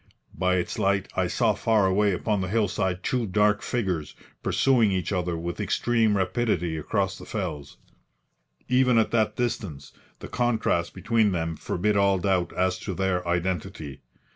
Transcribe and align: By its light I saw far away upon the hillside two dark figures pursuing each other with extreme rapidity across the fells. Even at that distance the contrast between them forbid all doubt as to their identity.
By 0.33 0.55
its 0.55 0.79
light 0.79 1.09
I 1.15 1.27
saw 1.27 1.53
far 1.53 1.85
away 1.85 2.11
upon 2.11 2.41
the 2.41 2.47
hillside 2.47 3.03
two 3.03 3.27
dark 3.27 3.61
figures 3.61 4.15
pursuing 4.41 4.91
each 4.91 5.13
other 5.13 5.37
with 5.37 5.59
extreme 5.61 6.17
rapidity 6.17 6.75
across 6.75 7.19
the 7.19 7.25
fells. 7.27 7.77
Even 8.67 8.97
at 8.97 9.11
that 9.11 9.35
distance 9.35 9.93
the 10.17 10.27
contrast 10.27 10.95
between 10.95 11.33
them 11.33 11.55
forbid 11.55 11.95
all 11.97 12.17
doubt 12.17 12.51
as 12.53 12.79
to 12.79 12.95
their 12.95 13.27
identity. 13.27 14.01